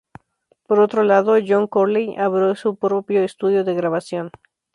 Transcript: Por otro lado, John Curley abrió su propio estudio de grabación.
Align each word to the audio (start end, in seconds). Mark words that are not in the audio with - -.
Por 0.65 0.79
otro 0.79 1.03
lado, 1.03 1.35
John 1.47 1.67
Curley 1.67 2.15
abrió 2.17 2.55
su 2.55 2.75
propio 2.75 3.21
estudio 3.23 3.63
de 3.63 3.75
grabación. 3.75 4.31